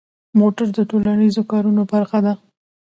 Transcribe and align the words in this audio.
موټر 0.39 0.67
د 0.77 0.79
ټولنیزو 0.89 1.41
کارونو 1.51 1.81
برخه 1.91 2.19
ده. 2.25 2.33